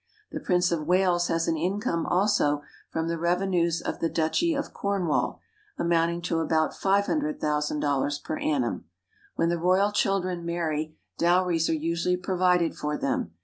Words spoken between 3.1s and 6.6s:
revenues of the Duchy of Cornwall, amounting to